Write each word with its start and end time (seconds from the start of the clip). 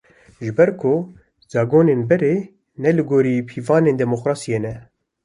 Ji 0.45 0.49
ber 0.59 0.69
ku 0.81 0.93
zagonên 1.51 2.01
berê, 2.09 2.35
ne 2.81 2.89
li 2.97 3.03
gorî 3.09 3.35
pîvanên 3.49 3.97
demokrasiyê 4.03 4.59
ne 4.65 4.73